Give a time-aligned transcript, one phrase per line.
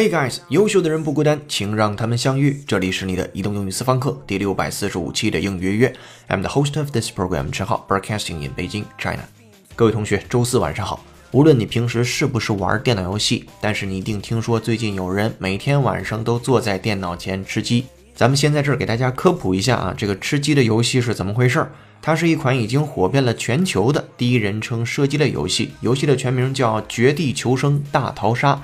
[0.00, 2.64] Hey guys，优秀的人不孤单，请让他们相遇。
[2.66, 5.94] 这里是你的移动英语私房课第六百四十五期的英语约约。
[6.26, 9.28] I'm the host of this program，陈浩，broadcasting in Beijing, China。
[9.76, 11.04] 各位同学，周四晚上好。
[11.32, 17.84] 无论你平时是不是玩电脑游戏，但是你一定听说最近有人每天晚上都坐在电脑前吃鸡。
[18.14, 21.70] 咱们先在这儿给大家科普一下啊，这个吃鸡的游戏是怎么回事儿？
[22.00, 28.54] 它是一款已经火遍了全球的第一人称射击类游戏，游戏的全名叫《绝地求生大逃杀》。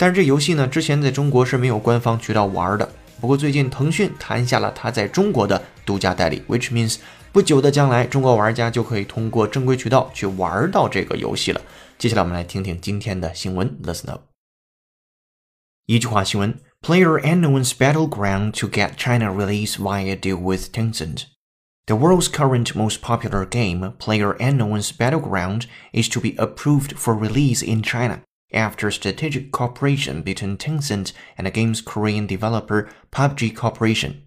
[0.00, 2.88] 但是这游戏呢，之前在中国是没有官方渠道玩的。
[3.20, 6.98] 不过最近腾讯谈下了它在中国的独家代理，which means
[7.32, 11.60] 不久的将来，中国玩家就可以通过正规渠道去玩到这个游戏了。
[11.98, 14.22] 接下来我们来听听今天的新闻，Listen up。
[15.86, 23.92] 一句话新闻：Player Unknown's battleground to get China release via deal with Tencent。The world's current most popular game,
[23.98, 28.22] Player Unknown's Battleground, is to be approved for release in China
[28.53, 34.23] after strategic cooperation between Tencent and the game's Korean developer PUBG Corporation.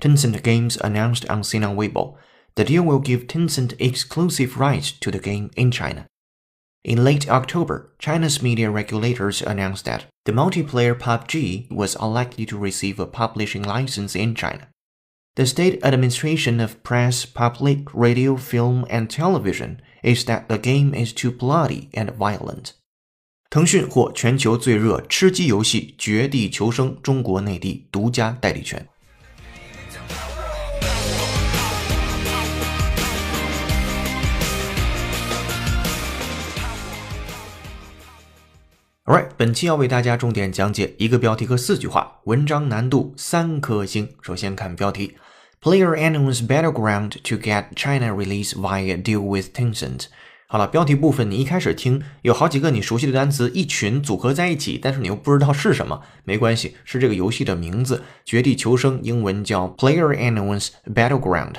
[0.00, 2.16] Tencent Games announced on Sina Weibo
[2.56, 6.06] the deal will give Tencent exclusive rights to the game in China.
[6.84, 13.00] In late October, China's media regulators announced that the multiplayer PUBG was unlikely to receive
[13.00, 14.68] a publishing license in China.
[15.36, 21.12] The State Administration of Press, Public, Radio, Film, and Television is that the game is
[21.12, 22.74] too bloody and violent.
[23.50, 28.84] 腾讯获全球最热吃鸡游戏《绝地求生》中国内地独家代理权。
[39.04, 44.08] Alright，本期要为大家重点讲解一个标题和四句话，文章难度三颗星。
[44.22, 45.14] 首先看标题
[45.60, 50.06] ：Player Unknown's Battleground to get China release via deal with Tencent。
[50.54, 61.54] 好了，标题部分你一开始听有好几个你熟悉的单词一群组合在一起，但是你又不知道是什么，没关系，是这个游戏的名字《绝地求生》，英文叫 Player Unknown's Battleground。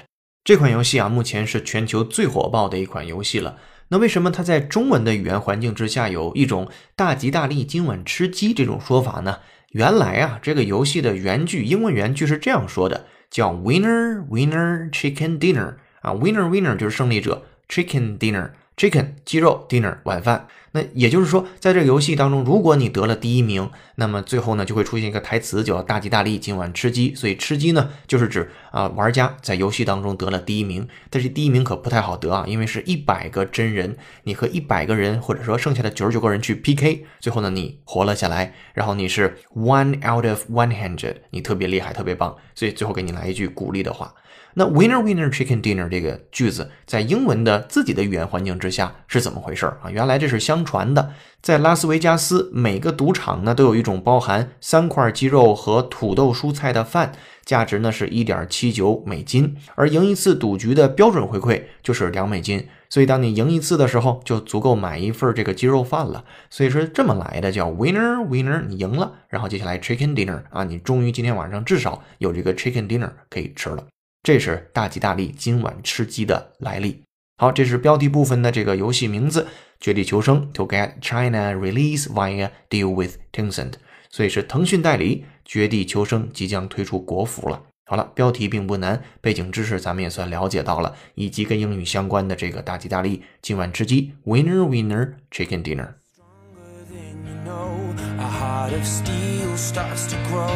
[0.46, 3.58] 这款游戏啊，目前是全球最火爆的一款游戏了。
[3.90, 9.40] 那为什么它在中文的语言环境之下有一种大吉大利、今晚吃鸡这种说法呢？
[9.72, 18.52] 原来啊，这个游戏的原句英文原句是这样说的，叫 Winner Winner Chicken Dinner 啊，Winner Winner 就是胜利者，Chicken Dinner。
[18.78, 27.16] Chicken 鸡肉 dinner 晚饭，那也就是说，在这个游戏当中，如果你得了第一名，那么最后呢就会出现一个台词，叫大吉大利，今晚吃鸡。
[27.16, 30.85] 所以吃鸡呢，就是指啊玩家在游戏当中得了第一名。
[31.09, 42.35] 但是第一名可不太好得啊，因为是一百个真人，你和一百个人，或者说剩下的九十九个人去 PK，最后呢你活了下来，然后你是 one out of one hundred，你特别厉害，特别棒。
[42.53, 44.14] 所以最后给你来一句鼓励的话。
[44.58, 49.91] 那 winner winner chicken dinner 这个句子在英文的自己的语言环境之下是怎么回事啊？
[49.91, 57.14] 原来这是相传的，在拉斯维加斯每个赌场呢都有一种包含三块鸡肉和土豆蔬菜的饭，
[57.46, 73.86] 价值呢是一点七九美金，而赢一次赌局的标准回馈就是两美金，所以当你赢一次的时候就足够买一份这个鸡肉饭了，所以是这么来的，叫 winner winner，你赢了，然后接下来 chicken dinner 啊，你终于今天晚上至少有这个 chicken dinner 可以吃了。
[74.24, 77.05] 这是大吉大利，今晚吃鸡的来历。
[77.38, 79.41] 好，这是标题部分的这个游戏名字
[79.81, 83.73] 《绝地求生》，To get China release via deal with Tencent，
[84.09, 87.63] 所以是腾讯代理，《绝地求生》即将推出国服了。
[87.84, 95.96] 好了，标题并不难，背景知识咱们也算了解到了，以及跟英语相关的这个大吉大利，今晚吃鸡，Winner Winner Chicken Dinner。
[96.16, 97.69] Stronger than you know,
[98.17, 100.49] a heart of steel starts to grow.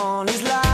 [0.00, 0.65] On his life,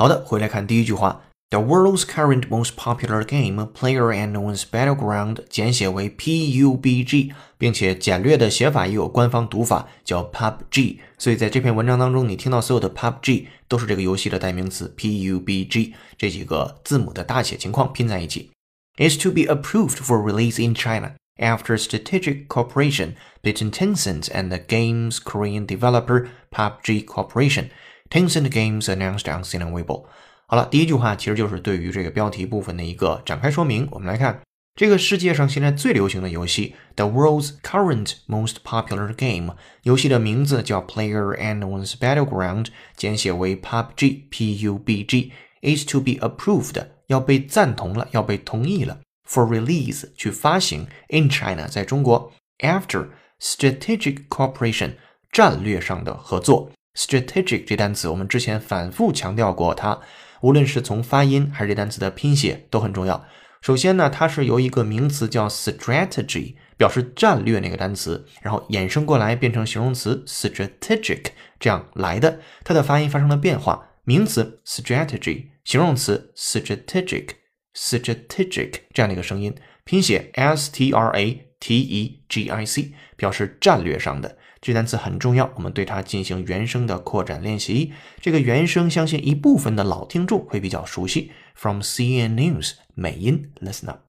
[0.00, 1.22] 好的，回来看第一句话。
[1.48, 10.98] The world's current most popular game, PlayerUnknown's Battleground，简写为 PUBG，并且简略的写法也有官方读法，叫 PUBG。
[11.16, 18.50] 所以在这篇文章当中，你听到所有的 PUBG 都是这个游戏的代名词 PUBG，这几个字母的大写情况拼在一起。
[18.98, 25.20] Is to be approved for release in China after strategic cooperation between Tencent and the game's
[25.20, 27.66] Korean developer PUBG Corporation.
[28.11, 30.03] Tencent Games announced on Sina Weibo.
[30.45, 33.87] 好了，第一句话其实就是对于这个标题部分的一个展开说明。
[33.89, 34.41] 我们来看
[34.75, 42.67] 这个世界上现在最流行的游戏，The world's current most popular game，游戏的名字叫 Player Unknown's Battleground，
[42.97, 53.07] 简写为 PUBG，P-U-B-G，is to be approved，要被赞同了，要被同意了，for release 去发行 in China，在中国，after
[53.39, 54.95] strategic cooperation
[55.31, 56.69] 战略上的合作。
[56.95, 59.99] Strategic 这单词我们之前反复强调过它，
[60.41, 63.25] 无论是从发音还是这单词的拼写都很重要。
[63.61, 71.25] 首先呢，它是由一个名词叫 strategy 表示战略那个单词，然后衍生过来变成形容词 strategic
[71.59, 72.39] 这样来的。
[72.63, 79.53] 它的发音发生了变化，名词 strategy，形容词 strategic，strategic 这样的一个声音，
[79.85, 84.37] 拼写 s t r a t e g i c，表示战略上的。
[84.60, 87.92] 这单词很重要，我们对它进行原声的扩展练习。
[88.20, 91.32] 这个原声相信一部分的老听众会比较熟悉。
[91.54, 94.00] From CNN News 美音，Listen up.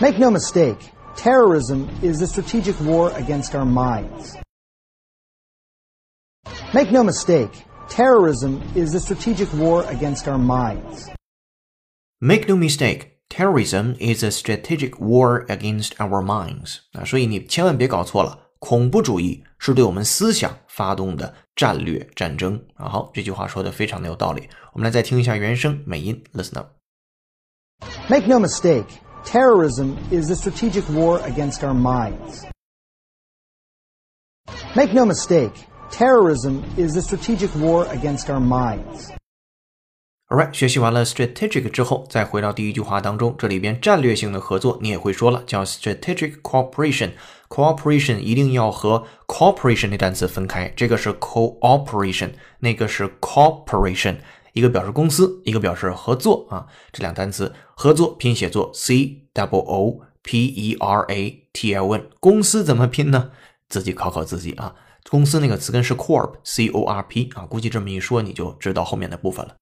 [0.00, 0.78] Make no mistake,
[1.16, 4.36] terrorism is a strategic war against our minds.
[6.72, 7.50] Make no mistake,
[7.88, 11.08] terrorism is a strategic war against our minds.
[12.20, 16.78] Make no mistake, terrorism is a strategic war against our minds.
[16.92, 18.43] 啊，所以你千万别搞错了。
[18.58, 22.88] 恐怖主义是对我们思想发动的战略战争啊！
[22.88, 24.48] 好，这句话说的非常的有道理。
[24.72, 26.68] 我们来再听一下原声美音，Listen up.
[28.08, 28.86] Make no mistake,
[29.24, 32.44] terrorism is a strategic war against our minds.
[34.74, 35.52] Make no mistake,
[35.90, 39.10] terrorism is a strategic war against our minds.
[40.27, 47.11] Alright，学习完了 strategic 之后，再回到第一句话当中，这里边战略性的合作你也会说了，叫 strategic cooperation。
[47.47, 54.15] cooperation 一定要和 cooperation 那单词分开，这个是 cooperation，那个是 corporation，
[54.53, 56.65] 一个表示公司，一个表示合作啊。
[56.91, 63.29] 这两单词合作拼写作 c double o p e r a t l n，公司怎么拼呢？
[63.69, 64.73] 自己考考自己啊。
[65.07, 69.53] 公司那个词根是 corp，c o r p 啊，估计这么一说你就知道后面的部分了。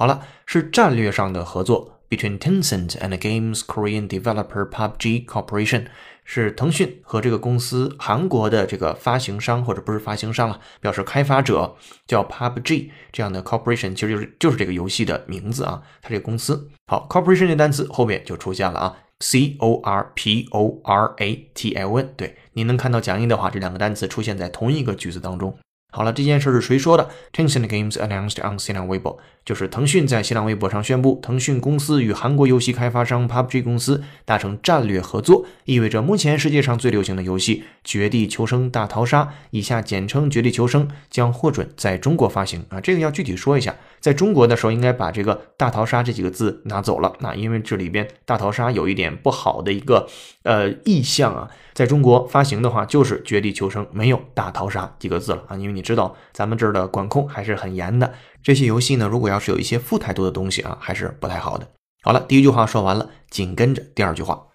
[0.00, 5.88] 好了，是战略上的合作，between Tencent and Games Korean developer PUBG Corporation，
[6.24, 11.76] 是腾讯和这个公司韩国的这个发行商或者不是发行商了，表示开发者
[12.06, 16.70] 叫 PUBG 这样的 corporation，其实就是就是这个游戏的名字啊，它这个公司。
[16.86, 25.58] 好，corporation 这单词后面就出现了啊，C O R P O R A T I O N 对，你能看到讲义的话，这两个单词出现在同一个句子当中。
[25.90, 42.80] 好了，这件事是谁说的？Tencent Games announced on 新浪微博，就是腾讯在新浪微博上宣布，腾讯公司与韩国游戏开发商 PUBG 公司达成战略合作，意味着目前世界上最流行的游戏《绝地求生大逃杀》（以下简称《绝地求生》）将获准在中国发行啊。
[42.80, 50.08] 这个要具体说一下，在中国的时候应该把这个“大逃杀”这几个字拿走了，那因为这里边“大逃杀”有一点不好的一个
[50.42, 51.50] 呃意象啊。
[51.74, 55.56] 在中国发行的话，就是《绝地求生》，没有“大逃杀”几个字了啊！
[55.56, 58.12] 因为你知道，咱们这儿的管控还是很严的。
[58.42, 61.68] 这些游戏呢，如果要是有一些负太多的东西啊，还是不太好的。
[62.02, 64.46] 好了，第一句话说完了，紧跟着第二句话。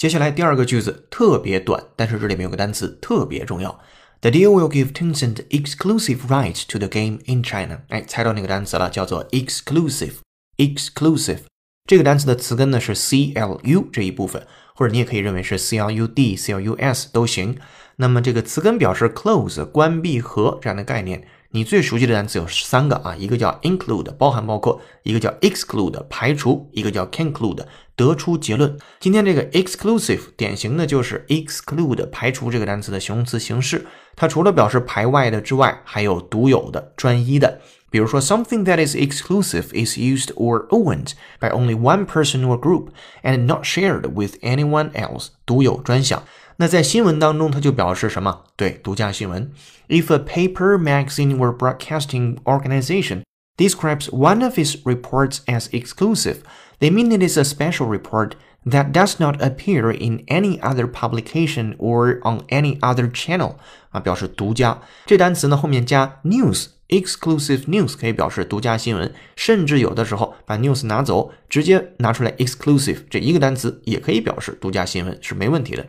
[0.00, 3.78] 接下来第二个句子特别短，但是这里面有个单词特别重要。
[4.22, 7.82] The deal will give Tencent exclusive rights to the game in China。
[7.88, 10.14] 哎，猜到那个单词了，叫做 exclusive。
[10.56, 11.40] exclusive
[11.84, 17.58] 这个单词的词根呢是 c l u 这一部分，或者你也可以认为是 c l u d、c l u s 都行。
[17.96, 21.28] 那么这个词根表示 close 关闭和这样的概念。
[21.52, 27.64] 你最熟悉的单词有三个啊，一个叫 include 包含包括，一个叫 exclude 排除，一个叫 conclude
[27.96, 28.78] 得出结论。
[29.00, 37.60] 今天这个 exclusive 典型的就是 exclude 排除这个单词的形容词形式，它除了表示排外的之外，还有独有的、专一的。
[37.90, 42.90] 比如说，something that is exclusive is used or owned by only one person or group
[43.24, 46.22] and not shared with anyone else，独有专享。
[46.59, 48.43] 那在新闻当中，它就表示什么？
[48.55, 49.51] 对，独家新闻。
[49.87, 53.23] If a paper, magazine, or broadcasting organization
[53.57, 56.37] describes one of its reports as exclusive,
[56.79, 58.31] they mean it is a special report
[58.65, 63.55] that does not appear in any other publication or on any other channel
[63.89, 64.81] 啊，表示独家。
[65.05, 75.83] 这单词呢后面加 news。exclusive news 可以表示独家新闻，甚至有的时候把 news 拿走，直接拿出来 exclusive 这一个单词也可以表示独家新闻，是没问题的。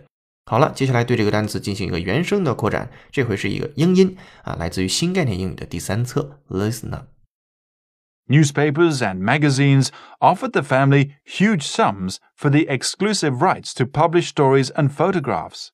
[0.44, 6.40] 好了，接下来对这个单词进行一个原声的扩展，这回是一个英音啊，来自于新概念英语的第三册。
[6.48, 7.06] Listen up.
[8.28, 14.70] Newspapers and magazines offered the family huge sums for the exclusive rights to publish stories
[14.72, 15.70] and photographs.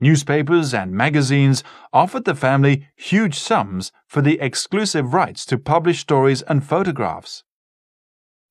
[0.00, 6.42] Newspapers and magazines offered the family huge sums for the exclusive rights to publish stories
[6.48, 7.42] and photographs.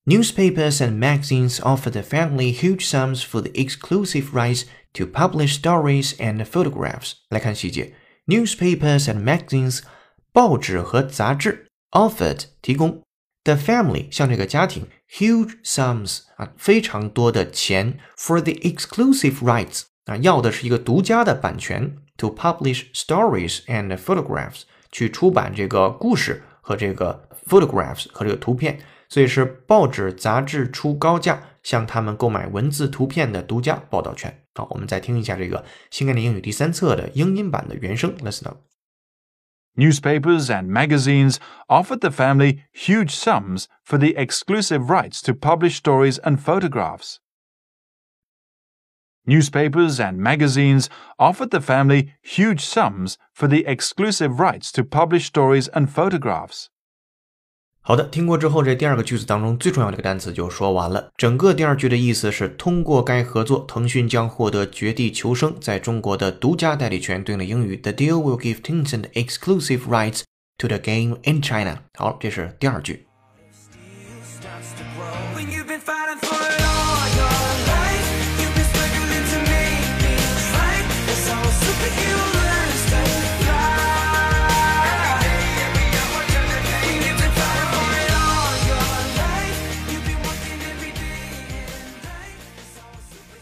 [0.06, 6.16] Newspapers and magazines offer the family huge sums for the exclusive rights to publish stories
[6.16, 7.12] and photographs.
[7.28, 7.94] 来看细节，
[8.26, 9.80] newspapers and magazines
[10.32, 13.02] 报纸和杂志 offered 提供
[13.44, 27.28] the family 向这个家庭 huge sums 啊非常多的钱 for the exclusive rights 啊，要的是一个独家的版权，to publish stories and photographs，去出版这个故事和这个
[27.46, 28.80] photographs 和这个图片，
[29.14, 34.44] 所以是报纸杂志出高价向他们购买文字图片的独家报道权。
[34.54, 38.58] 好，我们再听一下这个新概念英语第三册的英音版的原声，listen up。
[39.76, 41.36] Newspapers and magazines
[41.68, 47.18] offered the family huge sums for the exclusive rights to publish stories and photographs.
[49.24, 55.68] Newspapers and magazines offered the family huge sums for the exclusive rights to publish stories
[55.68, 56.68] and photographs.
[57.87, 61.11] 好的，听过之后，这第二个句子当中最重要的一个单词就说完了。
[61.17, 67.23] 整个第二句的意思是，通过该合作，腾讯将获得绝地求生在中国的独家代理权。
[67.23, 70.21] 对应的英语，The deal will give Tencent exclusive rights
[70.57, 71.83] to the game in China。
[71.95, 73.05] 好，这是第二句。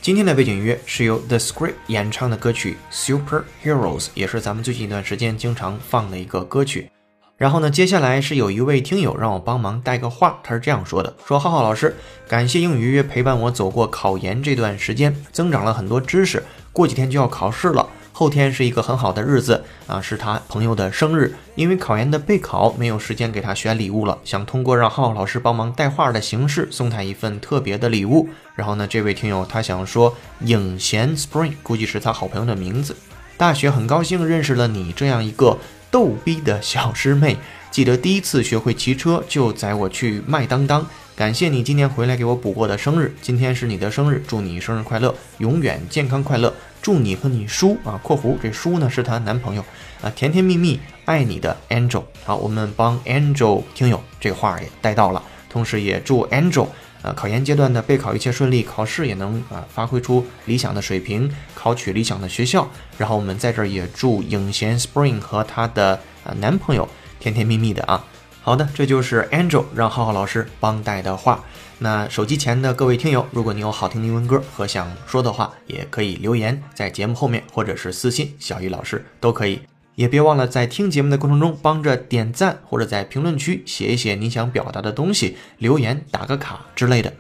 [0.03, 6.91] 今天的背景音乐是由 The Script 演唱的歌曲《Super Heroes》，也是咱们最近一段时间经常放的一个歌曲。
[7.38, 11.95] 然后呢，接下来是有一位听友让我帮忙带个话，他是这样说的：说浩浩老师，
[12.27, 16.43] 感谢英语约陪伴我走过考研这段时间，增长了很多知识。
[16.74, 21.36] 过几天就要考试了，后天是一个很好的日子啊，是他朋友的生日。
[21.55, 28.29] 因为考研的备考没有时间给他选礼物了，想通过让浩浩老师帮忙带话的形式送他一份特别的礼物。
[28.55, 32.96] 然后呢，这位听友他想说影贤 Spring，估计是他好朋友的名字。
[33.36, 35.58] 大学很高兴认识了你这样一个
[35.89, 37.36] 逗逼的小师妹。
[37.72, 40.86] 记得第一次学会骑车就载我去麦当当。
[41.15, 46.53] 感谢你今年回来给我补过的生日，今天是你的生日，祝你生日快乐，永远健康快乐。
[46.84, 49.63] 祝你和你叔啊（括弧这叔呢是她男朋友
[50.02, 52.04] 啊）甜甜蜜蜜，爱你的 Angel。
[52.25, 56.68] 好，我们帮 Angel 听友这个话也带到了，同时也祝 Angel
[57.02, 62.70] 啊考研阶段的备考一切顺利，考试也能啊发挥出理想的水平，考取理想的学校。
[62.98, 68.04] 然后我们在这儿也祝影贤 Spring 和她的啊男朋友甜甜蜜蜜的啊。
[68.45, 71.41] 好的，这就是 Angel 让浩浩老师帮带的话。
[71.79, 79.62] 那手机前的各位听友，如果你有好听的英文歌和想说的话，也可以留言在节目后面，或者是私信小雨老师都可以。
[79.95, 87.13] 也别忘了在听节目的过程中帮着点赞，或者在评论区写一写你想表达的东西，留言打个卡之类的。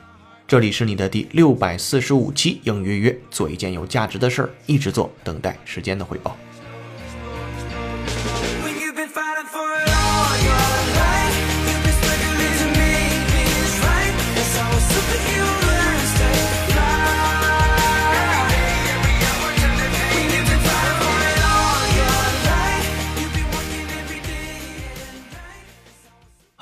[0.45, 6.35] 这里是你的第六百四十五期应约约，做一件有价值的事儿，一直做，等待时间的回报。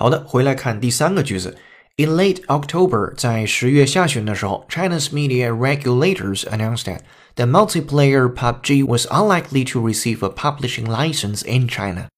[0.00, 1.56] 好的，回来看第三个句子。
[1.98, 7.00] In late October，在十月下旬的时候，China's media regulators announced that
[7.36, 12.08] the multiplayer PUBG was unlikely to receive a publishing license in China。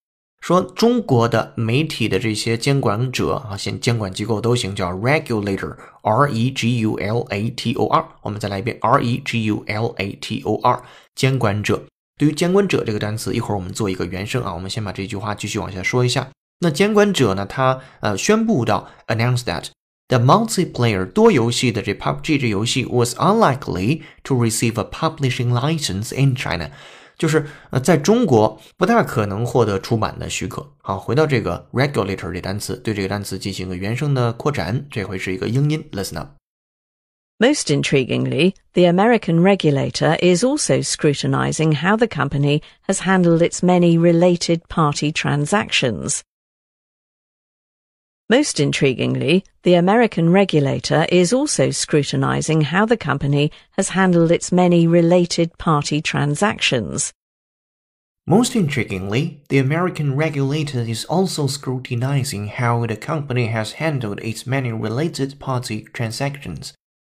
[0.41, 8.05] 说中国的媒体的这些监管者啊，先监管机构都行，叫 regulator，R E G U L A T O R。
[8.21, 10.81] 我们再来一遍，R E G U L A T O R，
[11.15, 11.83] 监管者。
[12.17, 14.53] 对于监管者这个单词，一会儿我们做一个原声啊。
[14.53, 16.29] 我们先把这句话继续往下说一下。
[16.59, 19.67] 那监管者呢，他呃宣布到 announce that
[20.07, 26.69] the multiplayer 多游戏的这 PUBG 这游戏 was unlikely to receive a publishing license in China，
[27.17, 30.73] 就是呃在中国不大可能获得出版的许可。
[30.81, 36.29] 好，回到这个 regulator 这单词，对这个单词进行一个原声的扩展，这回是一个英音，listen up。
[37.41, 43.97] Most intriguingly, the American regulator is also scrutinizing how the company has handled its many
[43.97, 46.19] related party transactions.
[48.29, 54.85] Most intriguingly, the American regulator is also scrutinizing how the company has handled its many
[54.85, 57.11] related party transactions.
[58.27, 64.71] Most intriguingly, the American regulator is also scrutinizing how the company has handled its many
[64.71, 66.73] related party transactions.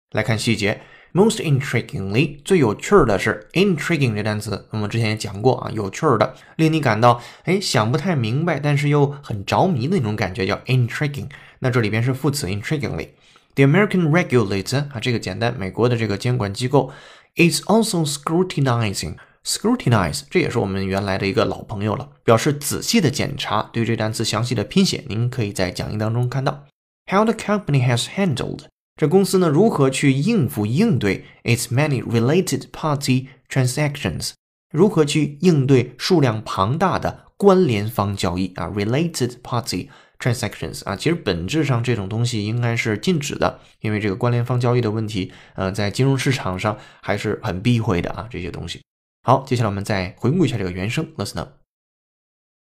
[0.09, 0.81] 来看细节
[1.12, 11.28] ，most intriguingly 最有趣儿的是 intriguing 这单词，我们之前也讲过啊，有趣儿的，令你感到哎想不太明白，但是又很着迷的那种感觉叫 intriguing。
[11.60, 13.08] 那这里边是副词 intriguingly。
[13.54, 16.92] The American regulator 啊，这个简单，美国的这个监管机构
[17.36, 19.16] is also scrutinizing。
[19.44, 23.62] scrutinize 这也是我们原来的一个老朋友了，表示仔细的检查。
[23.72, 26.66] 对这单词详细的拼写，您可以在讲义当中看到。
[27.10, 28.64] How the company has handled
[28.98, 34.32] 这公司呢如何去应付应对 its many related party transactions？
[34.72, 39.88] 如何去应对数量庞大的关联方交易啊？related party
[40.18, 48.82] transactions 啊，其实本质上这种东西应该是禁止的，因为这个关联方交易的问题，呃，在金融市场上还是很避讳的啊，这些东西。
[49.22, 51.50] 好，接下来我们再回顾一下这个原声，listen up。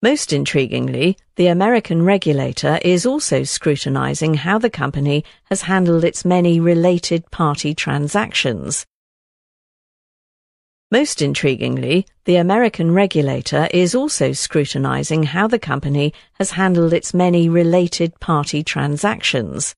[0.04, 6.60] Most intriguingly, the American regulator is also scrutinizing how the company has handled its many
[6.60, 8.84] related party transactions.
[10.90, 17.48] Most intriguingly, the American regulator is also scrutinizing how the company has handled its many
[17.48, 19.74] related party transactions.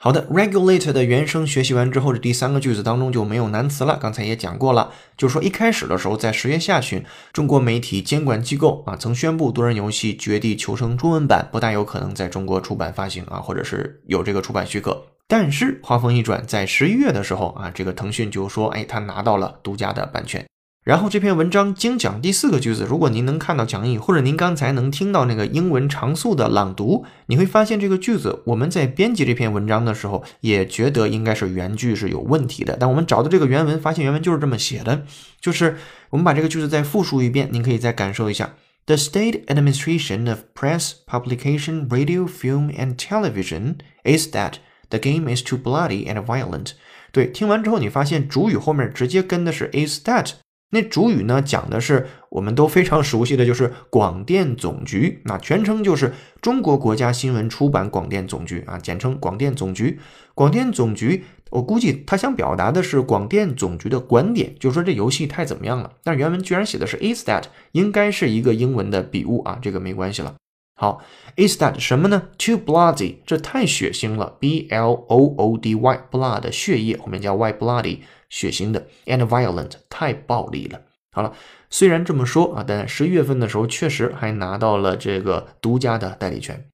[0.00, 3.98] 好的，regulate 的原声学习完之后，这第三个句子当中就没有难词了。
[4.00, 15.04] 刚才也讲过了，就是说一开始的时候，在十月下旬，中国媒体监管机构啊曾宣布多人游戏《绝地求生》中文版不大有可能在中国出版发行啊，或者是有这个出版许可。
[15.26, 20.46] 但是话锋一转，在十一月的时候啊，这个腾讯就说，哎，他拿到了独家的版权。
[20.88, 32.74] 然后这篇文章精讲第四个句子，如果您能看到讲义，或者您刚才能听到那个英文常速的朗读，你会发现这个句子我们在编辑这篇文章的时候，也觉得应该是原句是有问题的。
[32.80, 35.02] 但我们找到这个原文，发现原文就是这么写的，
[35.42, 35.76] 就是
[36.08, 38.54] 我们把这个句子再复述一遍，您可以再感受一下。
[38.86, 44.54] The state administration of press, publication, radio, film, and television is that
[44.88, 46.70] the game is too bloody and violent。
[47.12, 50.30] 对，听完之后你发现主语后面直接跟的是 is that。
[50.70, 59.98] 那主语呢，讲的是我们都非常熟悉的，就是广电总局，那全称就是中国国家新闻出版广电总局啊，简称广电总局。
[60.34, 65.90] 广电总局，我估计他想表达的是广电总局的观点，就是说这游戏太怎么样了。
[66.04, 70.34] 但原文居然写的是 is that，应该是一个英文的笔误啊，这个没关系了。
[70.80, 71.02] 好
[71.36, 74.36] ，is that 什么呢？Too bloody，这太血腥了。
[74.38, 77.98] B L O O D Y，blood 血液后面加 y bloody。
[78.30, 80.82] 血腥的，and violent 太暴力了。
[81.10, 81.32] 好了，
[81.68, 86.66] 虽然这么说啊，但十一月份的时候确实还拿到了这个独家的代理权。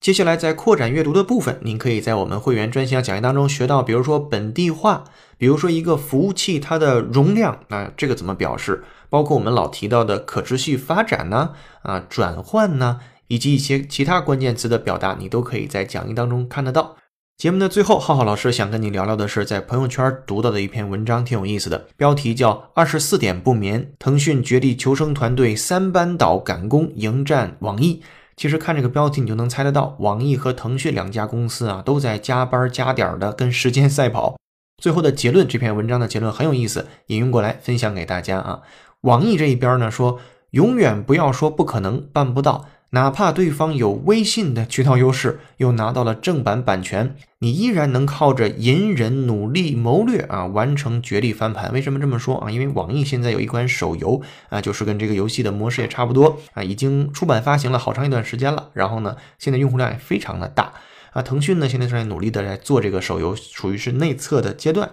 [0.00, 5.04] 接下来在扩展阅读的部分，您可以在我们会员专项讲义当中学到，比如说本地化，
[5.38, 8.84] 比如说一个服务器它的容量啊，这个怎么表示？
[9.08, 16.96] 包括我们老提到的可持续发展呢，啊转换呢，以及一些其他关键词的表达，你都可以在讲义当中看得到。
[17.36, 27.94] 节目的最后，浩浩老师想跟你聊聊的是，在朋友圈读到的一篇文章，挺有意思的，标题叫《二十四点不眠：腾讯绝地求生团队三班倒赶工迎战网易》。
[28.36, 34.36] 其实看这个标题，你就能猜得到，网易和腾讯两家公司啊，都在加班加点的跟时间赛跑。
[34.80, 38.62] 最后的结论，这篇文章的结论很有意思，引用过来分享给大家啊。
[39.00, 42.66] 网易这一边呢说，永远不要说不可能办不到。
[42.94, 51.72] 哪怕对方有微信的渠道优势，又拿到了正版版权，你依然能靠着隐忍、努力、谋略啊，完成绝地翻盘。
[51.72, 52.48] 为什么这么说啊？
[52.48, 58.70] 因为网易现在有一款手游啊，就是跟这个游戏的模式也差不多啊，已经出版发行了好长一段时间了。
[58.74, 60.72] 然后呢，现在用户量也非常的大
[61.10, 61.20] 啊。
[61.20, 64.88] 腾讯呢，现在正在努力的在做这个手游，属于是内测的阶段。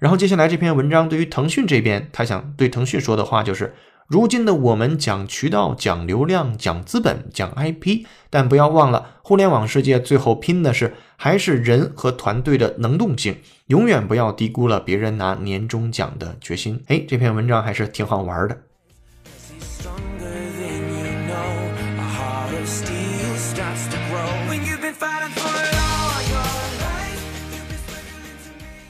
[0.00, 3.72] 然后接下来这篇文章对于腾讯这边，他想对腾讯说的话就是。
[4.06, 13.38] 如今的我们讲渠道、讲流量、讲资本、讲 IP，但不要忘了，互联网世界最后拼的是还是人和团队的能动性。
[13.68, 16.84] 永远不要低估了别人拿年终奖的决心。
[16.88, 18.58] 哎，这篇文章还是挺好玩的。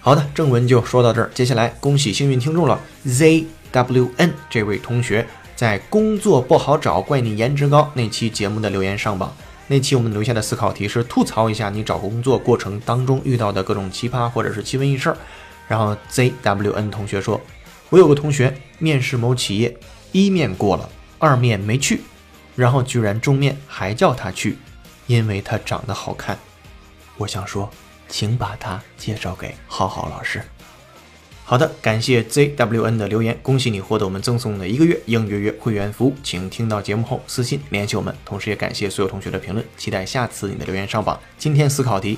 [0.00, 1.30] 好的，正文就说到这儿。
[1.32, 3.46] 接下来恭喜幸运听众了，Z。
[3.74, 9.34] W N 这位同学在工作不好找，怪你颜值高那期节目的留言上榜。
[9.66, 15.16] 那期我们留下的思考题是吐槽一下你找工作过程当中遇到的各种奇葩或者是奇闻异事儿。
[15.66, 17.40] 然后 Z W N 同学说
[17.90, 19.76] ：“我有个同学面试某企业，
[20.12, 22.02] 一面过了，二面没去，
[22.54, 24.56] 然后居然中面还叫他去，
[25.08, 26.38] 因为他长得好看。
[27.16, 27.68] 我想说，
[28.08, 30.40] 请把他介绍给浩浩老师。”
[31.46, 38.14] 好的，感谢 ZWN 的留言，恭喜你获得我们赠送的一个月应约约会员服务，请听到节目后私信联系我们。
[38.24, 41.20] 同时也感谢所有同学的评论，期待下次你的留言上榜。
[41.36, 42.16] 今天思考题：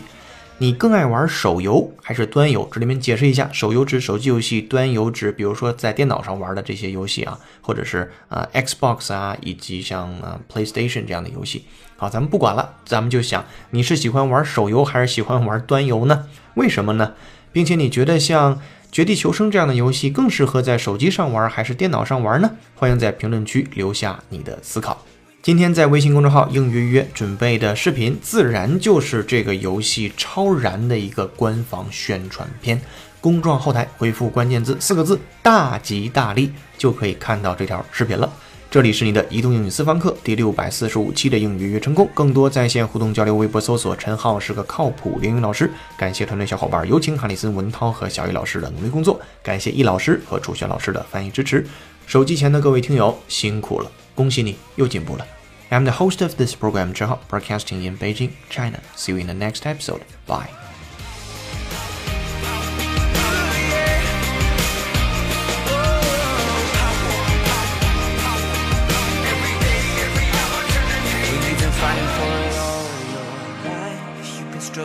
[0.58, 2.68] 你更爱玩手游还是端游？
[2.70, 10.14] 这里面解释一下，手游指手机游戏，端游指比如说在电脑上玩的这些游戏啊，或者是啊 Xbox 啊，以及像
[10.48, 11.64] PlayStation 这样的游戏。
[11.96, 16.28] 好，咱们不管了，咱们就想你是喜欢玩手游还是喜欢玩端游呢？
[16.54, 17.14] 为什么呢？
[17.50, 18.60] 并且你觉得像？
[18.90, 22.50] 绝地求生这样的游戏更适合在手机上玩还是电脑上玩呢？
[22.74, 25.04] 欢迎在评论区留下你的思考。
[25.42, 32.80] 今天在微信公众号“应约约”准备的视频，自然就是这个游戏《超燃》的一个官方宣传片。
[33.20, 38.32] 公众后台回复关键字四个字“大吉大利”，就可以看到这条视频了。
[38.76, 42.06] 这里是你的移动英语私房课第六百四十五期的应约约成功。
[42.12, 45.70] 更多在线互动交流，微博搜索“陈浩是个靠谱英语老师”。
[45.96, 49.18] 感谢团队小伙伴，有请哈里森、文涛和小雨老师的努力工作。
[49.42, 51.66] 感谢易老师和楚轩老师的翻译支持。
[52.06, 55.26] 手机前的各位听友辛苦了，恭喜你又进步了。
[55.70, 58.80] I'm the host of this program, Zhao, broadcasting in Beijing, China.
[58.94, 60.00] See you in the next episode.
[60.26, 60.65] Bye.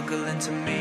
[0.01, 0.80] Struggling to make